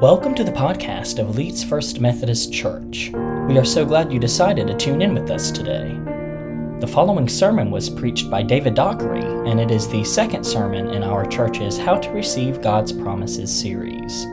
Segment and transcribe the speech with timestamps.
[0.00, 3.10] Welcome to the podcast of Leeds First Methodist Church.
[3.48, 5.98] We are so glad you decided to tune in with us today.
[6.78, 11.02] The following sermon was preached by David Dockery, and it is the second sermon in
[11.02, 14.24] our church's How to Receive God's Promises series.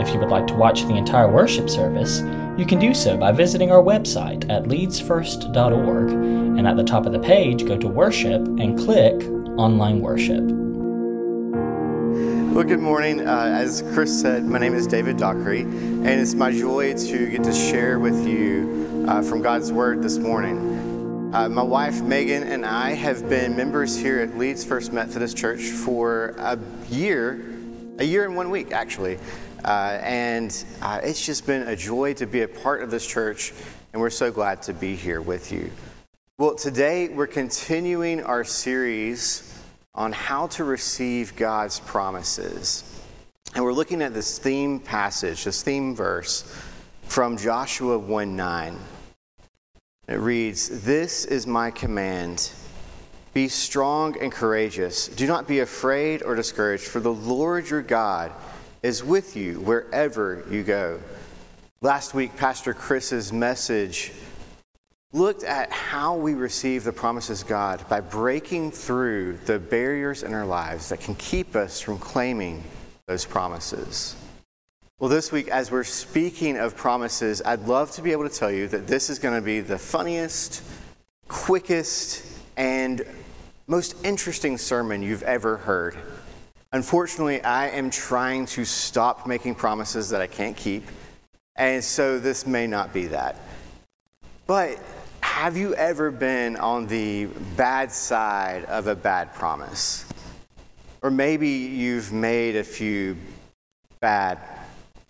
[0.00, 2.22] If you would like to watch the entire worship service,
[2.58, 7.12] you can do so by visiting our website at leedsfirst.org, and at the top of
[7.12, 9.22] the page, go to Worship and click
[9.58, 10.65] Online Worship.
[12.56, 13.20] Well, good morning.
[13.20, 17.44] Uh, as Chris said, my name is David Dockery, and it's my joy to get
[17.44, 21.34] to share with you uh, from God's Word this morning.
[21.34, 25.64] Uh, my wife Megan and I have been members here at Leeds First Methodist Church
[25.64, 27.44] for a year,
[27.98, 29.18] a year and one week actually.
[29.62, 33.52] Uh, and uh, it's just been a joy to be a part of this church,
[33.92, 35.70] and we're so glad to be here with you.
[36.38, 39.55] Well, today we're continuing our series
[39.96, 42.84] on how to receive God's promises.
[43.54, 46.52] And we're looking at this theme passage, this theme verse
[47.04, 48.78] from Joshua 1 9.
[50.08, 52.50] It reads, This is my command.
[53.32, 55.08] Be strong and courageous.
[55.08, 58.32] Do not be afraid or discouraged, for the Lord your God
[58.82, 61.00] is with you wherever you go.
[61.80, 64.12] Last week, Pastor Chris's message
[65.12, 70.34] looked at how we receive the promises of God by breaking through the barriers in
[70.34, 72.62] our lives that can keep us from claiming
[73.06, 74.16] those promises.
[74.98, 78.50] Well, this week, as we're speaking of promises, I'd love to be able to tell
[78.50, 80.62] you that this is going to be the funniest,
[81.28, 82.26] quickest,
[82.56, 83.02] and
[83.66, 85.96] most interesting sermon you've ever heard.
[86.72, 90.84] Unfortunately, I am trying to stop making promises that I can't keep,
[91.56, 93.36] and so this may not be that.
[94.46, 94.78] But
[95.36, 97.26] have you ever been on the
[97.58, 100.06] bad side of a bad promise?
[101.02, 103.18] Or maybe you've made a few
[104.00, 104.38] bad,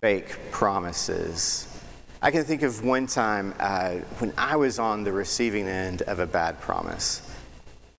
[0.00, 1.68] fake promises.
[2.20, 6.18] I can think of one time uh, when I was on the receiving end of
[6.18, 7.22] a bad promise.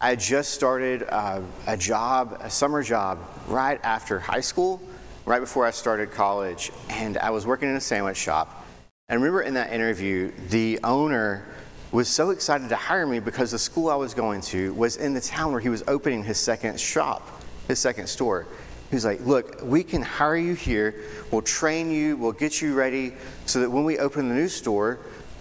[0.02, 4.82] I just started uh, a job, a summer job, right after high school,
[5.26, 8.68] right before I started college, and I was working in a sandwich shop.
[9.08, 11.46] And I remember in that interview, the owner
[11.92, 15.14] was so excited to hire me because the school I was going to was in
[15.14, 18.46] the town where he was opening his second shop, his second store.
[18.90, 20.96] He was like, Look, we can hire you here,
[21.32, 23.14] we'll train you, we'll get you ready
[23.46, 25.00] so that when we open the new store,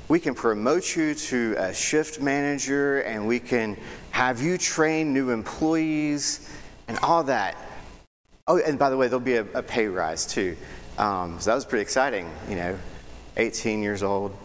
[0.08, 3.76] we can promote you to a shift manager and we can
[4.12, 6.48] have you train new employees
[6.86, 7.56] and all that.
[8.46, 10.56] Oh, and by the way, there'll be a, a pay rise too.
[10.96, 12.78] Um, so that was pretty exciting, you know,
[13.36, 14.36] 18 years old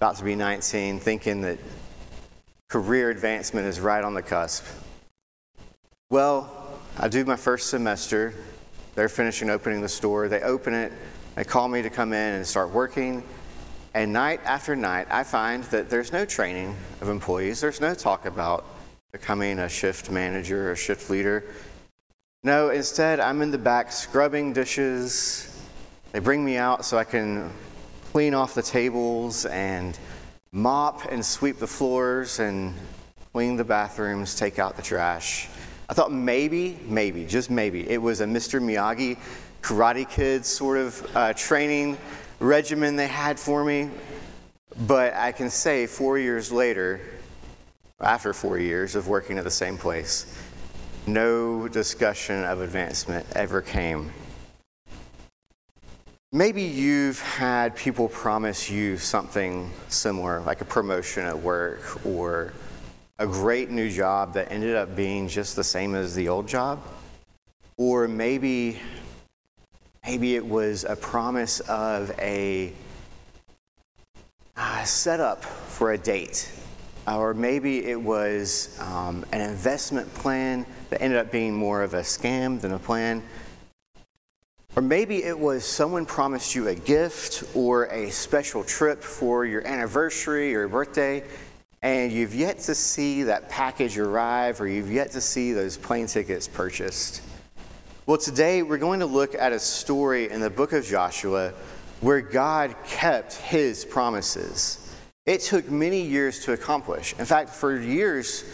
[0.00, 1.58] about to be 19, thinking that
[2.70, 4.64] career advancement is right on the cusp.
[6.08, 8.32] Well, I do my first semester.
[8.94, 10.26] They're finishing opening the store.
[10.26, 10.90] They open it.
[11.34, 13.22] They call me to come in and start working.
[13.92, 17.60] And night after night, I find that there's no training of employees.
[17.60, 18.64] There's no talk about
[19.12, 21.44] becoming a shift manager or shift leader.
[22.42, 25.62] No, instead, I'm in the back scrubbing dishes.
[26.12, 27.52] They bring me out so I can
[28.10, 29.96] clean off the tables and
[30.50, 32.74] mop and sweep the floors and
[33.32, 35.48] clean the bathrooms, take out the trash.
[35.88, 38.60] I thought maybe, maybe, just maybe, it was a Mr.
[38.60, 39.16] Miyagi
[39.62, 41.96] Karate Kid sort of uh, training
[42.40, 43.88] regimen they had for me.
[44.88, 47.00] But I can say four years later,
[48.00, 50.36] after four years of working at the same place,
[51.06, 54.10] no discussion of advancement ever came
[56.32, 62.52] Maybe you've had people promise you something similar, like a promotion at work or
[63.18, 66.80] a great new job that ended up being just the same as the old job.
[67.76, 68.78] Or maybe,
[70.06, 72.74] maybe it was a promise of a,
[74.56, 76.48] a setup for a date.
[77.08, 82.02] Or maybe it was um, an investment plan that ended up being more of a
[82.02, 83.20] scam than a plan.
[84.76, 89.66] Or maybe it was someone promised you a gift or a special trip for your
[89.66, 91.24] anniversary or birthday,
[91.82, 96.06] and you've yet to see that package arrive or you've yet to see those plane
[96.06, 97.20] tickets purchased.
[98.06, 101.52] Well, today we're going to look at a story in the book of Joshua
[102.00, 104.94] where God kept his promises.
[105.26, 107.14] It took many years to accomplish.
[107.18, 108.44] In fact, for years,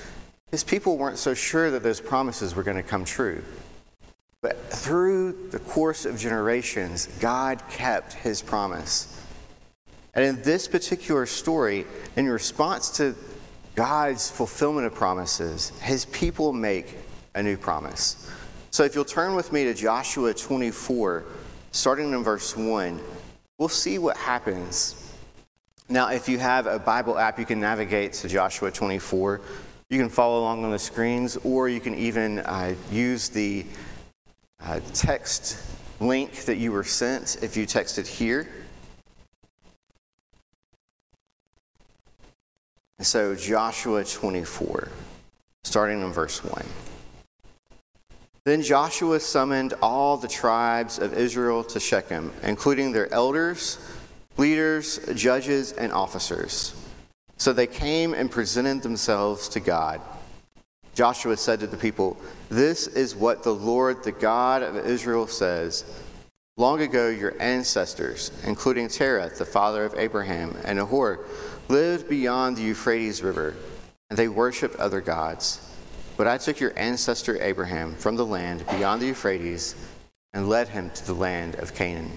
[0.50, 3.42] his people weren't so sure that those promises were going to come true.
[4.42, 9.20] But through the course of generations, God kept his promise.
[10.14, 11.86] And in this particular story,
[12.16, 13.14] in response to
[13.74, 16.94] God's fulfillment of promises, his people make
[17.34, 18.30] a new promise.
[18.70, 21.24] So if you'll turn with me to Joshua 24,
[21.76, 23.00] starting in verse 1.
[23.58, 25.12] We'll see what happens.
[25.88, 29.40] Now, if you have a Bible app, you can navigate to Joshua 24.
[29.90, 33.66] You can follow along on the screens, or you can even uh, use the
[34.60, 35.58] uh, text
[36.00, 38.48] link that you were sent if you texted here.
[43.00, 44.88] So, Joshua 24,
[45.64, 46.64] starting in verse 1.
[48.44, 53.78] Then Joshua summoned all the tribes of Israel to Shechem, including their elders,
[54.36, 56.74] leaders, judges, and officers.
[57.38, 60.00] So they came and presented themselves to God.
[60.96, 62.16] Joshua said to the people,
[62.48, 65.84] This is what the Lord, the God of Israel, says.
[66.56, 71.26] Long ago, your ancestors, including Terah, the father of Abraham, and Nahor,
[71.68, 73.54] lived beyond the Euphrates River,
[74.08, 75.60] and they worshiped other gods.
[76.16, 79.74] But I took your ancestor Abraham from the land beyond the Euphrates
[80.32, 82.10] and led him to the land of Canaan.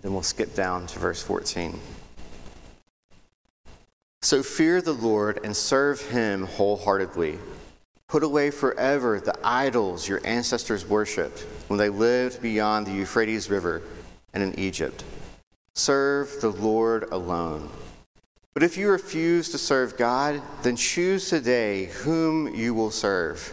[0.00, 1.78] Then we'll skip down to verse 14.
[4.24, 7.40] So fear the Lord and serve him wholeheartedly.
[8.06, 13.82] Put away forever the idols your ancestors worshipped when they lived beyond the Euphrates River
[14.32, 15.02] and in Egypt.
[15.74, 17.68] Serve the Lord alone.
[18.54, 23.52] But if you refuse to serve God, then choose today whom you will serve.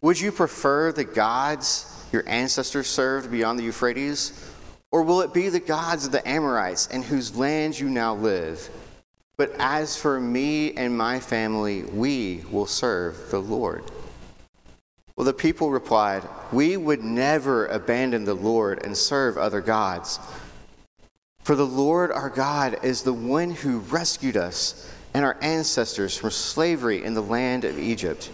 [0.00, 4.50] Would you prefer the gods your ancestors served beyond the Euphrates?
[4.90, 8.68] Or will it be the gods of the Amorites in whose land you now live?
[9.36, 13.84] But as for me and my family, we will serve the Lord.
[15.16, 20.18] Well, the people replied, We would never abandon the Lord and serve other gods.
[21.42, 26.30] For the Lord our God is the one who rescued us and our ancestors from
[26.30, 28.30] slavery in the land of Egypt.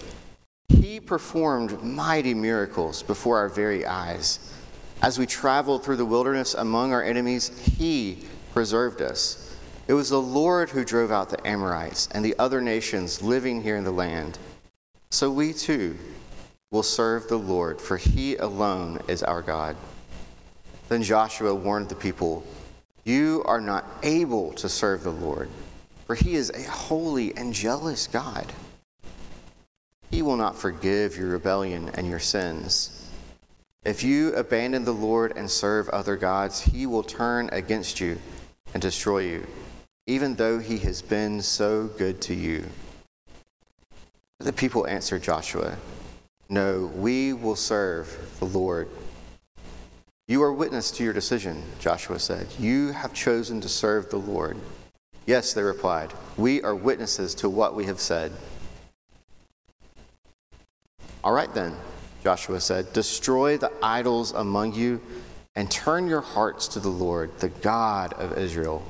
[0.69, 4.55] He performed mighty miracles before our very eyes.
[5.01, 9.48] As we traveled through the wilderness among our enemies, He preserved us.
[9.89, 13.75] It was the Lord who drove out the Amorites and the other nations living here
[13.75, 14.39] in the land.
[15.11, 15.97] So we too
[16.71, 19.77] will serve the Lord, for He alone is our God.
[20.91, 22.47] Then Joshua warned the people
[23.05, 25.49] You are not able to serve the Lord,
[26.05, 28.53] for He is a holy and jealous God.
[30.11, 33.11] He will not forgive your rebellion and your sins.
[33.85, 38.19] If you abandon the Lord and serve other gods, He will turn against you
[38.75, 39.47] and destroy you
[40.09, 42.65] even though he has been so good to you.
[44.41, 45.77] The people answered Joshua,
[46.49, 48.89] No, we will serve the Lord.
[50.27, 52.47] You are witness to your decision, Joshua said.
[52.59, 54.57] You have chosen to serve the Lord.
[55.27, 58.33] Yes, they replied, we are witnesses to what we have said.
[61.23, 61.77] All right then,
[62.25, 65.03] Joshua said, destroy the idols among you
[65.55, 68.83] and turn your hearts to the Lord, the God of Israel.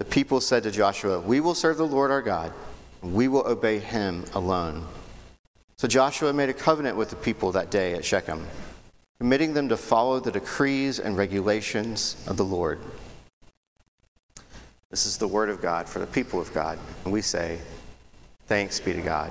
[0.00, 2.54] The people said to Joshua, We will serve the Lord our God,
[3.02, 4.86] and we will obey him alone.
[5.76, 8.46] So Joshua made a covenant with the people that day at Shechem,
[9.18, 12.80] committing them to follow the decrees and regulations of the Lord.
[14.88, 17.58] This is the word of God for the people of God, and we say,
[18.46, 19.30] Thanks be to God.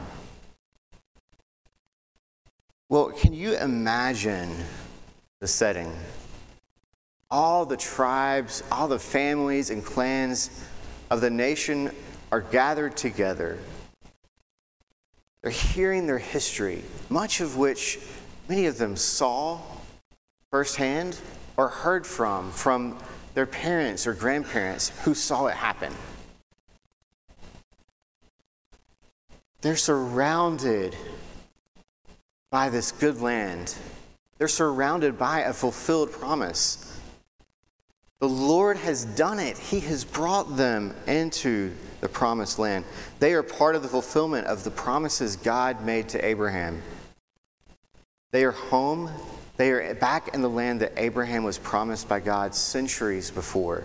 [2.89, 4.55] Well, can you imagine
[5.39, 5.91] the setting?
[7.31, 10.65] All the tribes, all the families and clans
[11.09, 11.91] of the nation
[12.31, 13.57] are gathered together.
[15.41, 17.99] They're hearing their history, much of which
[18.47, 19.59] many of them saw
[20.51, 21.19] firsthand
[21.55, 22.97] or heard from from
[23.35, 25.93] their parents or grandparents who saw it happen.
[29.61, 30.95] They're surrounded
[32.49, 33.75] by this good land.
[34.37, 36.98] They're surrounded by a fulfilled promise.
[38.19, 39.57] The Lord has done it.
[39.57, 42.83] He has brought them into the promised land.
[43.19, 46.81] They are part of the fulfillment of the promises God made to Abraham.
[48.31, 49.09] They are home.
[49.55, 53.83] They are back in the land that Abraham was promised by God centuries before.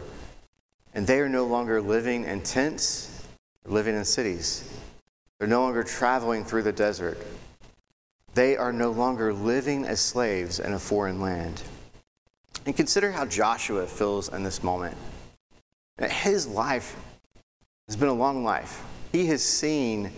[0.95, 3.25] And they are no longer living in tents,
[3.65, 4.69] living in cities.
[5.39, 7.19] They're no longer traveling through the desert.
[8.35, 11.63] They are no longer living as slaves in a foreign land.
[12.67, 14.97] And consider how Joshua feels in this moment.
[15.99, 16.97] His life
[17.89, 18.83] has been a long life.
[19.13, 20.11] He has seen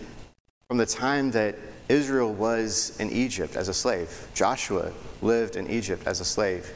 [0.67, 1.55] from the time that
[1.89, 4.27] Israel was in Egypt as a slave.
[4.33, 6.71] Joshua lived in Egypt as a slave.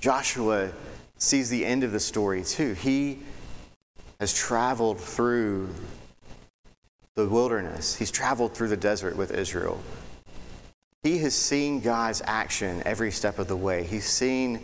[0.00, 0.70] Joshua
[1.18, 2.74] sees the end of the story too.
[2.74, 3.20] He
[4.18, 5.68] has traveled through
[7.16, 9.80] the wilderness, he's traveled through the desert with Israel.
[11.02, 13.84] He has seen God's action every step of the way.
[13.84, 14.60] He's seen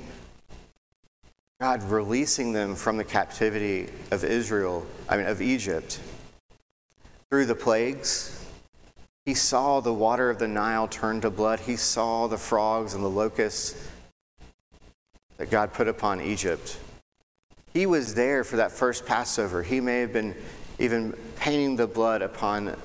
[1.61, 5.99] God releasing them from the captivity of Israel, I mean, of Egypt,
[7.31, 8.45] through the plagues.
[9.25, 11.61] He saw the water of the Nile turn to blood.
[11.61, 13.89] He saw the frogs and the locusts
[15.39, 16.79] that God put upon Egypt.
[17.73, 19.63] He was there for that first Passover.
[19.63, 20.35] He may have been
[20.79, 22.77] even painting the blood upon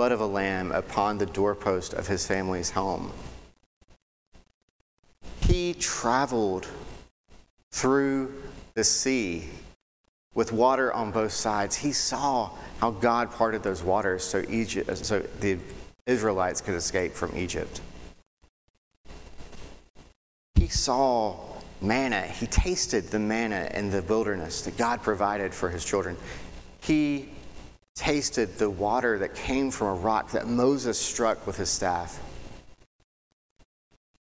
[0.00, 3.12] blood of a lamb upon the doorpost of his family's home.
[5.42, 6.66] He traveled
[7.70, 8.32] through
[8.72, 9.50] the sea
[10.34, 11.76] with water on both sides.
[11.76, 15.58] He saw how God parted those waters so Egypt so the
[16.06, 17.82] Israelites could escape from Egypt.
[20.54, 21.38] He saw
[21.82, 22.22] manna.
[22.22, 26.16] He tasted the manna in the wilderness that God provided for his children.
[26.80, 27.28] He
[27.94, 32.20] tasted the water that came from a rock that Moses struck with his staff.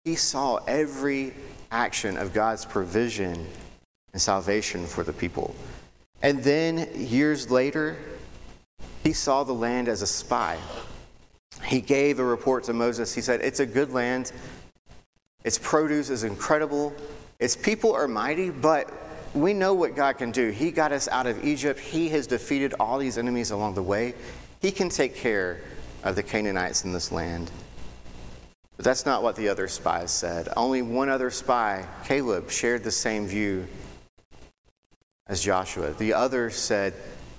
[0.03, 1.33] He saw every
[1.71, 3.47] action of God's provision
[4.13, 5.55] and salvation for the people.
[6.21, 7.97] And then years later,
[9.03, 10.57] he saw the land as a spy.
[11.65, 13.13] He gave a report to Moses.
[13.13, 14.31] He said, It's a good land.
[15.43, 16.93] Its produce is incredible.
[17.39, 18.91] Its people are mighty, but
[19.33, 20.49] we know what God can do.
[20.49, 21.79] He got us out of Egypt.
[21.79, 24.13] He has defeated all these enemies along the way.
[24.59, 25.61] He can take care
[26.03, 27.49] of the Canaanites in this land.
[28.75, 30.49] But that's not what the other spies said.
[30.57, 33.67] Only one other spy, Caleb, shared the same view
[35.27, 35.91] as Joshua.
[35.93, 36.93] The others said,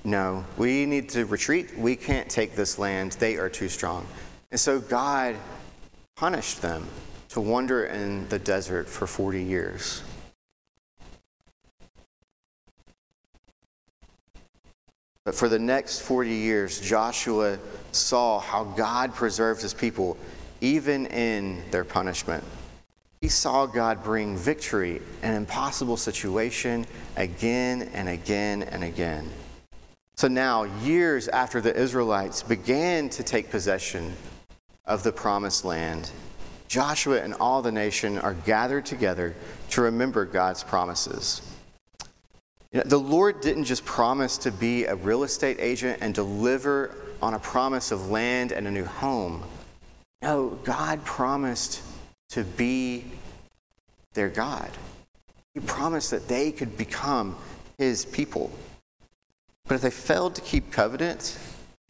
[0.05, 1.77] No, we need to retreat.
[1.77, 3.13] We can't take this land.
[3.13, 4.07] They are too strong.
[4.51, 5.37] And so God
[6.17, 6.87] punished them
[7.31, 10.03] to wander in the desert for 40 years.
[15.25, 17.59] But for the next 40 years, Joshua
[17.93, 20.17] saw how God preserved his people
[20.61, 22.43] even in their punishment.
[23.21, 26.87] He saw God bring victory in an impossible situation
[27.17, 29.31] again and again and again.
[30.17, 34.13] So now, years after the Israelites began to take possession
[34.87, 36.11] of the promised land,
[36.67, 39.37] Joshua and all the nation are gathered together
[39.71, 41.43] to remember God's promises.
[42.73, 46.95] You know, the Lord didn't just promise to be a real estate agent and deliver
[47.21, 49.43] on a promise of land and a new home.
[50.23, 51.83] No, God promised
[52.31, 53.05] to be
[54.15, 54.71] their God.
[55.53, 57.37] He promised that they could become
[57.77, 58.51] his people.
[59.67, 61.39] But if they failed to keep covenant,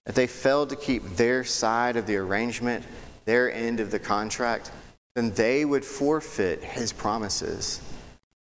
[0.07, 2.85] if they failed to keep their side of the arrangement,
[3.25, 4.73] their end of the contract,
[5.15, 7.81] then they would forfeit his promises.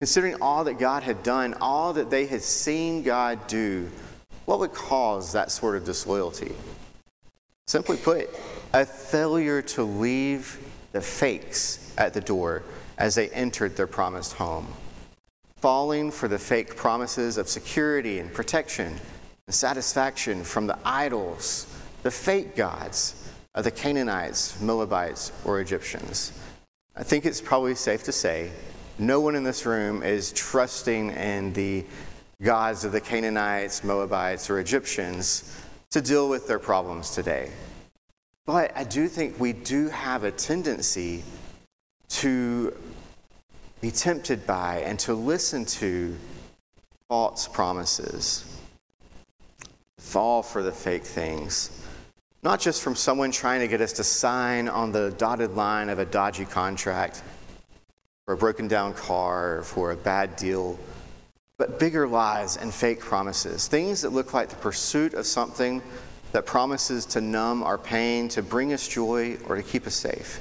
[0.02, 3.88] Considering all that God had done, all that they had seen God do,
[4.46, 6.56] what would cause that sort of disloyalty?
[7.68, 8.28] Simply put,
[8.74, 10.58] a failure to leave
[10.92, 12.64] the fakes at the door
[12.98, 14.66] as they entered their promised home,
[15.58, 18.96] falling for the fake promises of security and protection
[19.46, 21.68] and satisfaction from the idols,
[22.02, 26.32] the fake gods of the Canaanites, Moabites, or Egyptians.
[26.96, 28.50] I think it's probably safe to say
[29.00, 31.86] no one in this room is trusting in the
[32.42, 35.58] gods of the Canaanites, Moabites, or Egyptians
[35.92, 37.52] to deal with their problems today.
[38.46, 41.24] But I do think we do have a tendency
[42.10, 42.76] to
[43.82, 46.16] be tempted by and to listen to
[47.08, 48.46] false promises,
[49.98, 51.86] fall for the fake things.
[52.44, 56.00] Not just from someone trying to get us to sign on the dotted line of
[56.00, 57.22] a dodgy contract
[58.32, 60.80] for a broken down car or for a bad deal,
[61.58, 63.68] but bigger lies and fake promises.
[63.68, 65.82] Things that look like the pursuit of something
[66.32, 70.40] that promises to numb our pain, to bring us joy, or to keep us safe.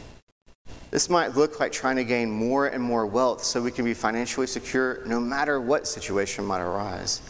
[0.92, 3.94] This might look like trying to gain more and more wealth so we can be
[3.94, 7.20] financially secure no matter what situation might arise.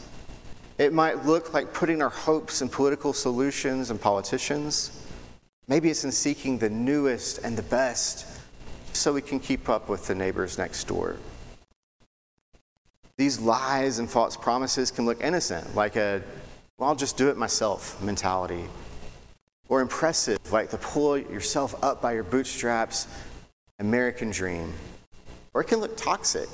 [0.77, 5.07] It might look like putting our hopes in political solutions and politicians.
[5.69, 8.40] Maybe it's in seeking the newest and the best
[8.93, 11.17] so we can keep up with the neighbors next door.
[13.17, 16.23] These lies and false promises can look innocent, like a
[16.79, 18.65] well, I'll just do it myself mentality.
[19.69, 23.07] Or impressive, like the pull yourself up by your bootstraps
[23.79, 24.73] American dream.
[25.53, 26.49] Or it can look toxic,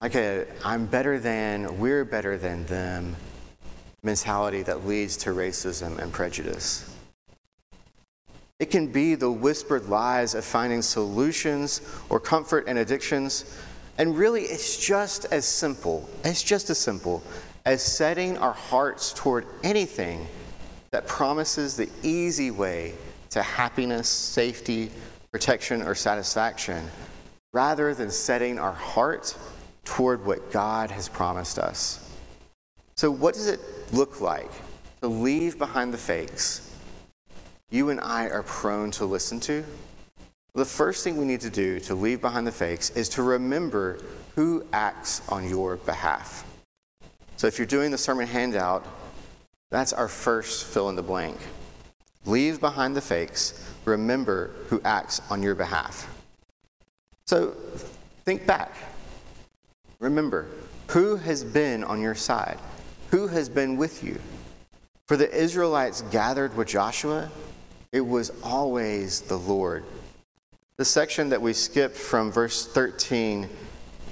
[0.00, 3.14] like a I'm better than, we're better than them
[4.02, 6.88] mentality that leads to racism and prejudice.
[8.62, 13.58] It can be the whispered lies of finding solutions or comfort in addictions.
[13.98, 17.24] And really, it's just as simple, it's just as simple
[17.64, 20.28] as setting our hearts toward anything
[20.92, 22.94] that promises the easy way
[23.30, 24.92] to happiness, safety,
[25.32, 26.88] protection, or satisfaction,
[27.52, 29.36] rather than setting our heart
[29.84, 32.08] toward what God has promised us.
[32.96, 33.58] So, what does it
[33.92, 34.52] look like
[35.00, 36.71] to leave behind the fakes
[37.72, 39.64] you and I are prone to listen to?
[40.54, 43.98] The first thing we need to do to leave behind the fakes is to remember
[44.34, 46.44] who acts on your behalf.
[47.36, 48.86] So, if you're doing the sermon handout,
[49.70, 51.38] that's our first fill in the blank.
[52.26, 56.06] Leave behind the fakes, remember who acts on your behalf.
[57.26, 57.56] So,
[58.26, 58.74] think back.
[59.98, 60.46] Remember
[60.88, 62.58] who has been on your side,
[63.10, 64.20] who has been with you.
[65.08, 67.30] For the Israelites gathered with Joshua,
[67.92, 69.84] it was always the Lord.
[70.78, 73.48] The section that we skipped from verse 13,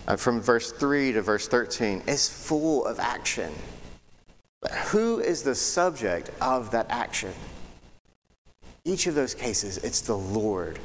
[0.06, 3.52] uh, from verse 3 to verse 13, is full of action.
[4.60, 7.32] But who is the subject of that action?
[8.84, 10.78] Each of those cases, it's the Lord.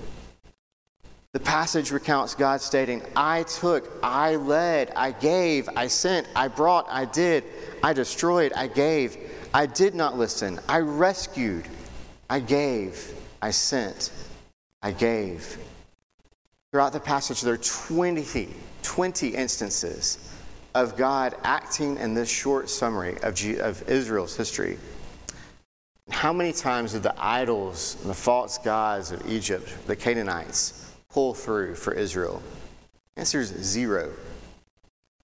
[1.34, 6.88] The passage recounts God stating, I took, I led, I gave, I sent, I brought,
[6.90, 7.44] I did,
[7.84, 9.18] I destroyed, I gave,
[9.54, 11.68] I did not listen, I rescued,
[12.30, 14.12] I gave, I sent,
[14.82, 15.58] I gave.
[16.72, 18.50] Throughout the passage, there are 20,
[18.84, 20.18] 20 instances
[20.74, 24.78] of God acting in this short summary of, G- of Israel's history.
[26.10, 31.34] How many times did the idols and the false gods of Egypt, the Canaanites, pull
[31.34, 32.42] through for Israel?
[33.16, 34.12] Answer is zero.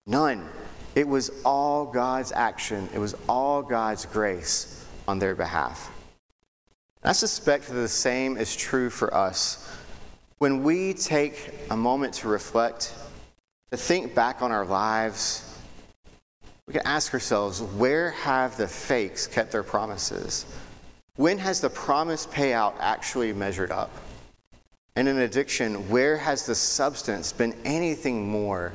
[0.08, 0.48] None.
[0.96, 5.92] It was all God's action, it was all God's grace on their behalf.
[7.04, 9.68] I suspect that the same is true for us.
[10.38, 12.94] When we take a moment to reflect,
[13.72, 15.58] to think back on our lives,
[16.68, 20.46] we can ask ourselves where have the fakes kept their promises?
[21.16, 23.90] When has the promise payout actually measured up?
[24.96, 28.74] And in addiction, where has the substance been anything more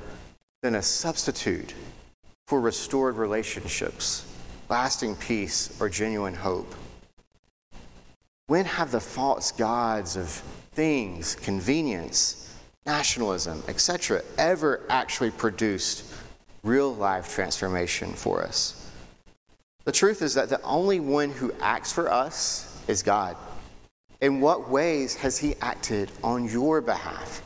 [0.62, 1.74] than a substitute
[2.48, 4.26] for restored relationships,
[4.68, 6.74] lasting peace, or genuine hope?
[8.48, 10.28] When have the false gods of
[10.70, 12.54] things, convenience,
[12.86, 16.04] nationalism, etc., ever actually produced
[16.62, 18.88] real life transformation for us?
[19.84, 23.36] The truth is that the only one who acts for us is God.
[24.20, 27.42] In what ways has He acted on your behalf?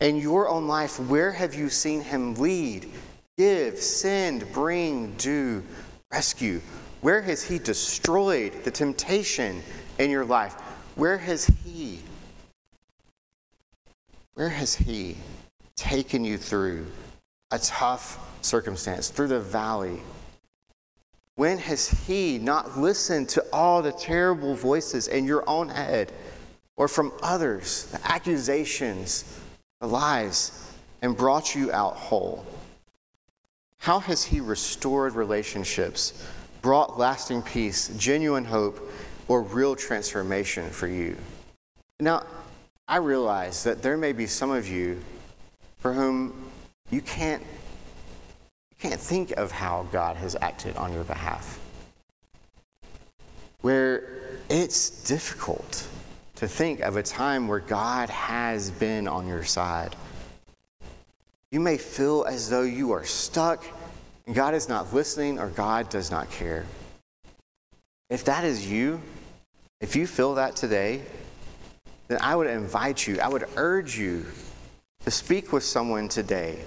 [0.00, 2.90] In your own life, where have you seen Him lead,
[3.38, 5.62] give, send, bring, do,
[6.12, 6.60] rescue?
[7.02, 9.62] Where has He destroyed the temptation
[10.00, 10.54] in your life?
[10.96, 12.00] Where has He,
[14.34, 15.16] where has He
[15.76, 16.86] taken you through
[17.50, 20.00] a tough circumstance, through the valley?
[21.36, 26.12] When has He not listened to all the terrible voices in your own head
[26.76, 29.38] or from others, the accusations,
[29.80, 32.44] the lies, and brought you out whole?
[33.78, 36.26] How has He restored relationships,
[36.62, 38.78] brought lasting peace, genuine hope,
[39.30, 41.16] or real transformation for you.
[42.00, 42.24] Now,
[42.88, 45.00] I realize that there may be some of you
[45.78, 46.50] for whom
[46.90, 51.60] you can't, you can't think of how God has acted on your behalf.
[53.60, 55.86] Where it's difficult
[56.34, 59.94] to think of a time where God has been on your side.
[61.52, 63.64] You may feel as though you are stuck
[64.26, 66.66] and God is not listening or God does not care.
[68.08, 69.00] If that is you,
[69.80, 71.02] if you feel that today,
[72.08, 74.26] then I would invite you, I would urge you
[75.04, 76.58] to speak with someone today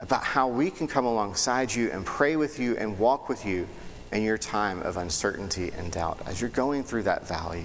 [0.00, 3.66] about how we can come alongside you and pray with you and walk with you
[4.12, 7.64] in your time of uncertainty and doubt as you're going through that valley.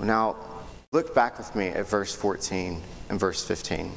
[0.00, 0.36] Now,
[0.92, 3.92] look back with me at verse 14 and verse 15.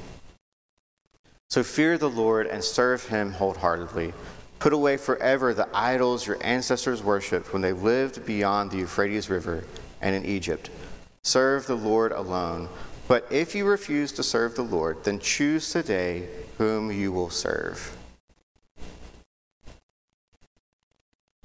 [1.50, 4.14] So fear the Lord and serve him wholeheartedly.
[4.60, 9.64] Put away forever the idols your ancestors worshipped when they lived beyond the Euphrates River
[10.02, 10.70] and in Egypt.
[11.24, 12.68] Serve the Lord alone.
[13.08, 17.96] But if you refuse to serve the Lord, then choose today whom you will serve.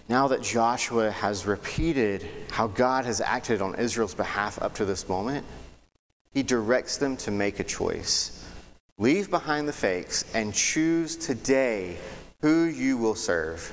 [0.09, 5.09] Now that Joshua has repeated how God has acted on Israel's behalf up to this
[5.09, 5.46] moment,
[6.33, 8.44] he directs them to make a choice.
[8.98, 11.96] Leave behind the fakes and choose today
[12.44, 13.72] who you will serve.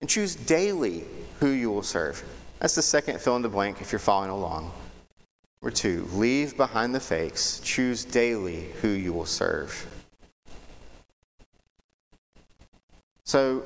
[0.00, 1.02] And choose daily
[1.40, 2.22] who you will serve.
[2.60, 4.70] That's the second fill in the blank if you're following along.
[5.60, 7.58] Number two, leave behind the fakes.
[7.58, 9.84] Choose daily who you will serve.
[13.24, 13.64] So,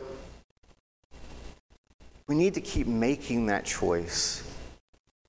[2.26, 4.50] we need to keep making that choice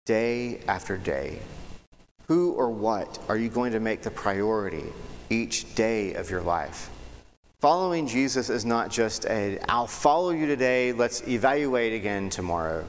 [0.05, 1.39] day after day?
[2.29, 4.85] Who or what are you going to make the priority
[5.29, 6.89] each day of your life?
[7.63, 12.83] Following Jesus is not just a, I'll follow you today, let's evaluate again tomorrow.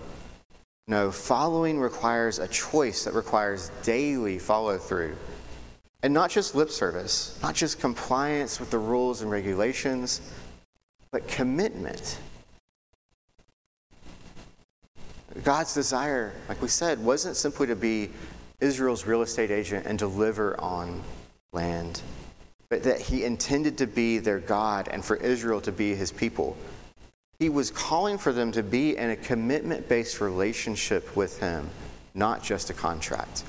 [0.88, 5.14] No, following requires a choice that requires daily follow through.
[6.02, 10.20] And not just lip service, not just compliance with the rules and regulations,
[11.12, 12.18] but commitment.
[15.44, 18.10] God's desire, like we said, wasn't simply to be
[18.58, 21.00] Israel's real estate agent and deliver on
[21.52, 22.02] land
[22.68, 26.56] but that he intended to be their God and for Israel to be his people.
[27.38, 31.68] He was calling for them to be in a commitment based relationship with him,
[32.14, 33.44] not just a contract.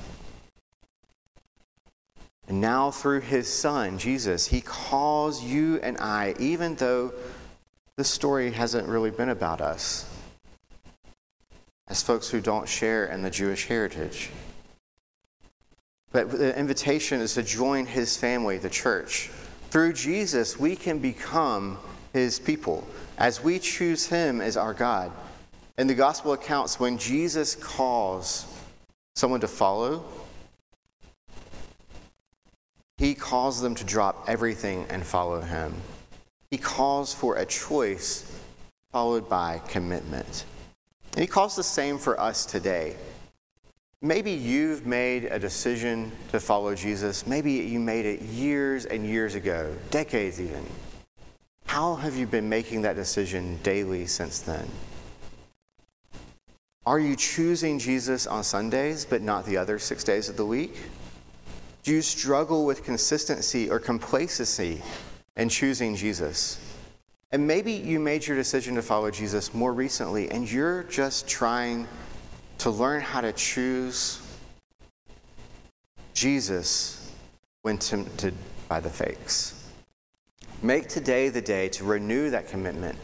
[2.48, 7.12] And now, through his son, Jesus, he calls you and I, even though
[7.96, 10.08] this story hasn't really been about us,
[11.88, 14.30] as folks who don't share in the Jewish heritage.
[16.16, 19.28] But the invitation is to join his family, the church.
[19.68, 21.76] Through Jesus, we can become
[22.14, 25.12] his people as we choose him as our God.
[25.76, 28.46] In the gospel accounts, when Jesus calls
[29.14, 30.06] someone to follow,
[32.96, 35.74] he calls them to drop everything and follow him.
[36.50, 38.40] He calls for a choice
[38.90, 40.46] followed by commitment.
[41.12, 42.96] And he calls the same for us today.
[44.02, 47.26] Maybe you've made a decision to follow Jesus.
[47.26, 50.66] Maybe you made it years and years ago, decades even.
[51.64, 54.68] How have you been making that decision daily since then?
[56.84, 60.76] Are you choosing Jesus on Sundays but not the other six days of the week?
[61.82, 64.82] Do you struggle with consistency or complacency
[65.36, 66.60] in choosing Jesus?
[67.32, 71.88] And maybe you made your decision to follow Jesus more recently and you're just trying
[72.58, 74.20] to learn how to choose
[76.14, 77.12] Jesus
[77.62, 78.34] when tempted
[78.68, 79.64] by the fakes.
[80.62, 82.98] Make today the day to renew that commitment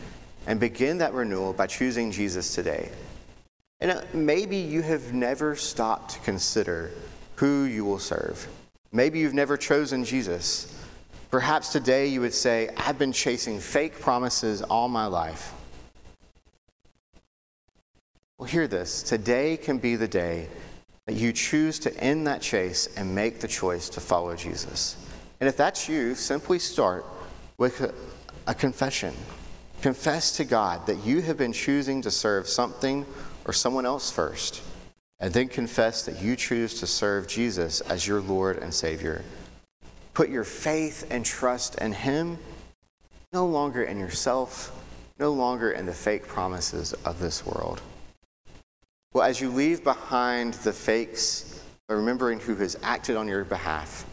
[0.46, 2.90] and begin that renewal by choosing Jesus today.
[3.80, 6.90] And uh, maybe you have never stopped to consider
[7.36, 8.46] who you will serve.
[8.92, 10.80] Maybe you've never chosen Jesus.
[11.30, 15.52] Perhaps today you would say, I've been chasing fake promises all my life.
[18.42, 19.04] Well, hear this.
[19.04, 20.48] Today can be the day
[21.06, 24.96] that you choose to end that chase and make the choice to follow Jesus.
[25.38, 27.06] And if that's you, simply start
[27.56, 27.94] with a,
[28.48, 29.14] a confession.
[29.80, 33.06] Confess to God that you have been choosing to serve something
[33.44, 34.60] or someone else first,
[35.20, 39.22] and then confess that you choose to serve Jesus as your Lord and Savior.
[40.14, 42.38] Put your faith and trust in Him,
[43.32, 44.76] no longer in yourself,
[45.20, 47.80] no longer in the fake promises of this world.
[49.12, 54.06] Well, as you leave behind the fakes by remembering who has acted on your behalf,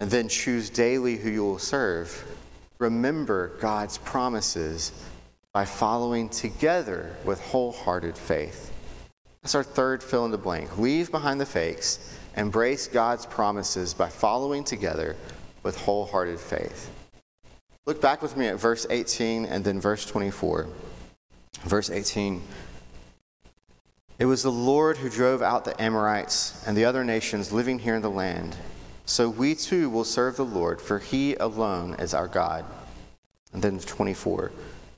[0.00, 2.24] and then choose daily who you will serve,
[2.78, 4.90] remember God's promises
[5.52, 8.72] by following together with wholehearted faith.
[9.42, 10.76] That's our third fill in the blank.
[10.76, 15.14] Leave behind the fakes, embrace God's promises by following together
[15.62, 16.90] with wholehearted faith.
[17.86, 20.66] Look back with me at verse 18 and then verse 24.
[21.62, 22.42] Verse 18
[24.18, 27.96] it was the Lord who drove out the Amorites and the other nations living here
[27.96, 28.56] in the land.
[29.06, 32.64] So we too will serve the Lord, for he alone is our God.
[33.52, 34.52] And then 24.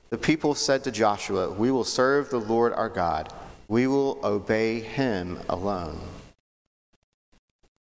[0.09, 3.33] The people said to Joshua, We will serve the Lord our God.
[3.67, 5.99] We will obey him alone.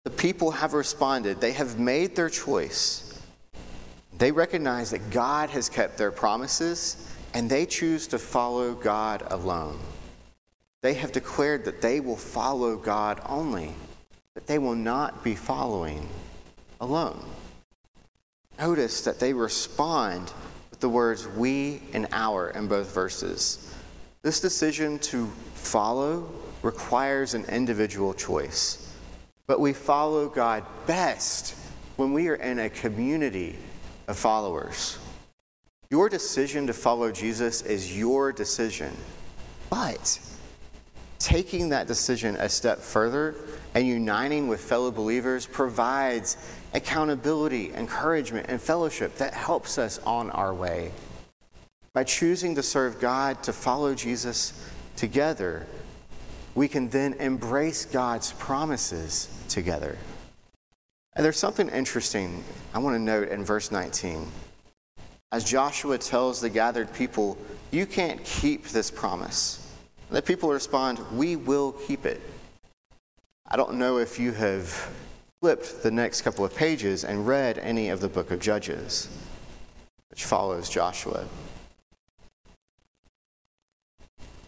[0.04, 1.40] The people have responded.
[1.40, 3.20] They have made their choice.
[4.16, 9.78] They recognize that God has kept their promises, and they choose to follow God alone.
[10.84, 13.72] They have declared that they will follow God only,
[14.34, 16.06] that they will not be following
[16.78, 17.24] alone.
[18.58, 20.30] Notice that they respond
[20.68, 23.74] with the words we and our in both verses.
[24.20, 28.94] This decision to follow requires an individual choice,
[29.46, 31.56] but we follow God best
[31.96, 33.56] when we are in a community
[34.06, 34.98] of followers.
[35.88, 38.94] Your decision to follow Jesus is your decision,
[39.70, 40.20] but
[41.24, 43.34] taking that decision a step further
[43.74, 46.36] and uniting with fellow believers provides
[46.74, 50.92] accountability, encouragement, and fellowship that helps us on our way.
[51.94, 55.66] By choosing to serve God, to follow Jesus together,
[56.54, 59.96] we can then embrace God's promises together.
[61.16, 64.26] And there's something interesting I want to note in verse 19.
[65.32, 67.38] As Joshua tells the gathered people,
[67.70, 69.63] you can't keep this promise.
[70.14, 72.20] Let people respond, We will keep it.
[73.48, 74.68] I don't know if you have
[75.40, 79.08] flipped the next couple of pages and read any of the book of Judges,
[80.10, 81.26] which follows Joshua.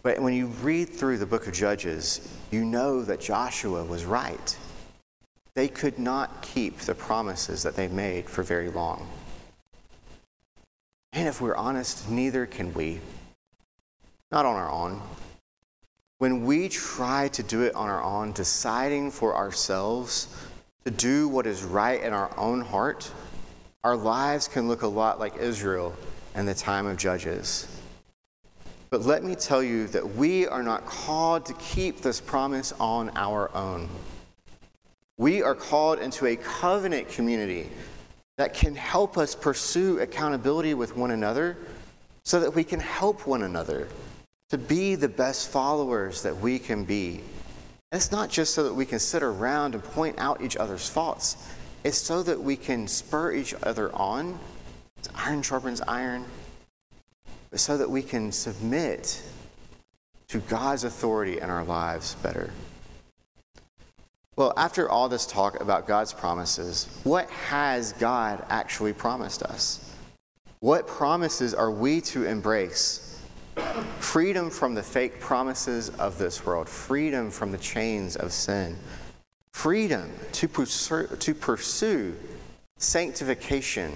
[0.03, 4.57] But when you read through the book of Judges, you know that Joshua was right.
[5.53, 9.05] They could not keep the promises that they made for very long.
[11.11, 13.01] And if we're honest, neither can we.
[14.31, 15.01] Not on our own.
[16.19, 20.27] When we try to do it on our own, deciding for ourselves
[20.83, 23.11] to do what is right in our own heart,
[23.83, 25.95] our lives can look a lot like Israel
[26.33, 27.67] in the time of Judges.
[28.89, 33.11] But let me tell you that we are not called to keep this promise on
[33.15, 33.87] our own.
[35.19, 37.69] We are called into a covenant community
[38.37, 41.57] that can help us pursue accountability with one another
[42.23, 43.87] so that we can help one another
[44.49, 47.21] to be the best followers that we can be.
[47.91, 51.37] it's not just so that we can sit around and point out each other's faults,
[51.83, 54.37] it's so that we can spur each other on.
[54.99, 56.25] As iron sharpens iron,
[57.51, 59.21] but so that we can submit
[60.27, 62.51] to God's authority in our lives better.
[64.35, 69.93] Well, after all this talk about God's promises, what has God actually promised us?
[70.59, 73.06] What promises are we to embrace?
[73.99, 78.75] Freedom from the fake promises of this world, freedom from the chains of sin,
[79.51, 82.15] freedom to pursue, to pursue
[82.77, 83.91] sanctification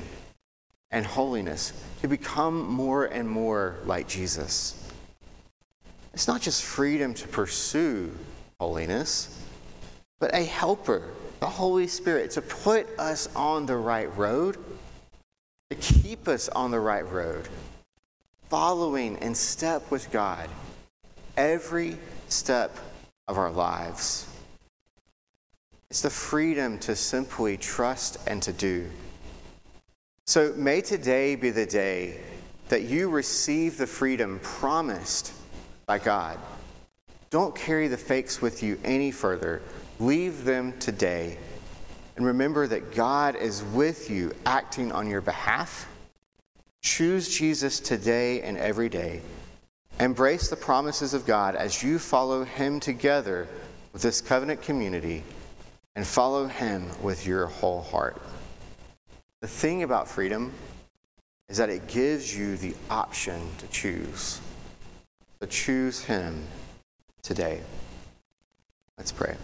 [0.91, 1.71] and holiness,
[2.01, 4.77] to become more and more like Jesus.
[6.13, 8.11] It's not just freedom to pursue
[8.59, 9.41] holiness,
[10.19, 14.57] but a helper, the Holy Spirit, to put us on the right road,
[15.69, 17.47] to keep us on the right road
[18.51, 20.49] following in step with God
[21.37, 22.75] every step
[23.29, 24.27] of our lives.
[25.89, 28.89] It's the freedom to simply trust and to do.
[30.27, 32.19] So may today be the day
[32.67, 35.31] that you receive the freedom promised
[35.85, 36.37] by God.
[37.29, 39.61] Don't carry the fakes with you any further.
[39.97, 41.37] Leave them today.
[42.17, 45.87] And remember that God is with you, acting on your behalf
[46.81, 49.21] Choose Jesus today and every day.
[49.99, 53.47] Embrace the promises of God as you follow Him together
[53.93, 55.23] with this covenant community
[55.95, 58.19] and follow Him with your whole heart.
[59.41, 60.51] The thing about freedom
[61.49, 64.41] is that it gives you the option to choose.
[65.39, 66.47] To choose Him
[67.21, 67.61] today.
[68.97, 69.35] Let's pray.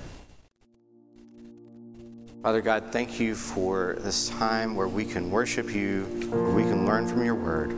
[2.44, 6.86] Father God, thank you for this time where we can worship you, where we can
[6.86, 7.72] learn from your word.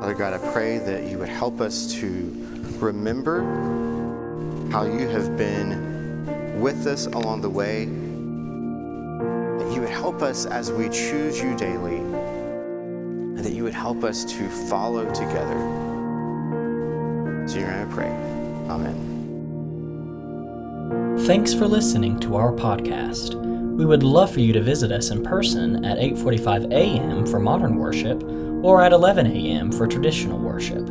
[0.00, 2.32] Father God, I pray that you would help us to
[2.78, 3.42] remember
[4.72, 7.84] how you have been with us along the way,
[9.64, 14.02] that you would help us as we choose you daily, and that you would help
[14.02, 15.58] us to follow together.
[17.46, 18.10] So you're going to pray.
[18.68, 19.13] Amen.
[21.24, 23.34] Thanks for listening to our podcast.
[23.76, 27.24] We would love for you to visit us in person at 8:45 a.m.
[27.24, 28.22] for modern worship
[28.62, 29.72] or at 11 a.m.
[29.72, 30.86] for traditional worship.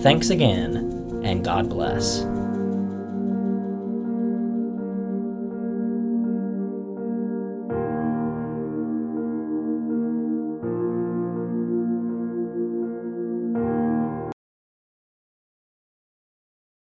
[0.03, 2.27] Thanks again and God bless.